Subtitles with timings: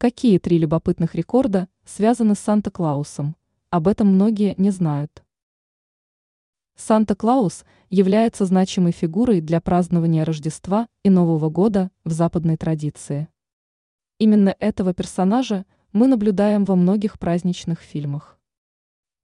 [0.00, 3.34] Какие три любопытных рекорда связаны с Санта-Клаусом?
[3.70, 5.24] Об этом многие не знают.
[6.76, 13.26] Санта-Клаус является значимой фигурой для празднования Рождества и Нового года в западной традиции.
[14.18, 18.38] Именно этого персонажа мы наблюдаем во многих праздничных фильмах.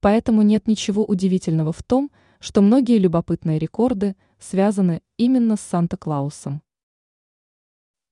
[0.01, 2.11] Поэтому нет ничего удивительного в том,
[2.41, 6.61] что многие любопытные рекорды связаны именно с Санта-Клаусом.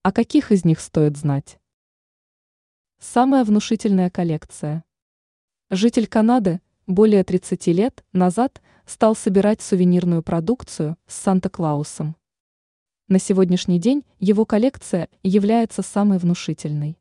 [0.01, 1.59] А каких из них стоит знать?
[3.05, 4.85] Самая внушительная коллекция.
[5.69, 12.15] Житель Канады более 30 лет назад стал собирать сувенирную продукцию с Санта-Клаусом.
[13.09, 16.97] На сегодняшний день его коллекция является самой внушительной.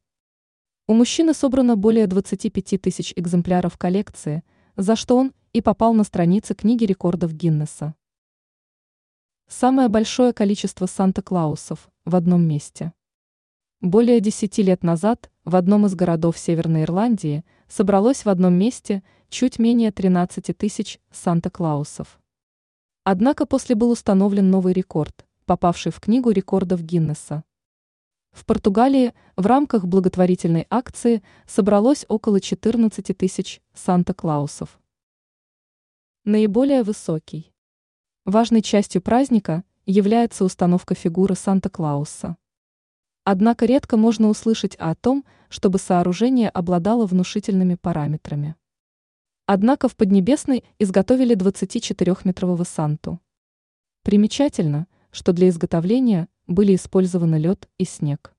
[0.88, 4.43] У мужчины собрано более 25 тысяч экземпляров коллекции,
[4.77, 7.95] за что он и попал на страницы книги рекордов Гиннесса.
[9.46, 12.93] Самое большое количество Санта-Клаусов в одном месте.
[13.80, 19.59] Более десяти лет назад в одном из городов Северной Ирландии собралось в одном месте чуть
[19.59, 22.21] менее 13 тысяч Санта-Клаусов.
[23.04, 27.43] Однако после был установлен новый рекорд, попавший в книгу рекордов Гиннесса.
[28.30, 34.80] В Португалии в рамках благотворительной акции собралось около 14 тысяч Санта-Клаусов.
[36.24, 37.52] Наиболее высокий.
[38.24, 42.37] Важной частью праздника является установка фигуры Санта-Клауса.
[43.24, 48.56] Однако редко можно услышать о том, чтобы сооружение обладало внушительными параметрами.
[49.46, 53.20] Однако в Поднебесной изготовили 24-метрового Санту.
[54.02, 58.32] Примечательно, что для изготовления были использованы лед и снег.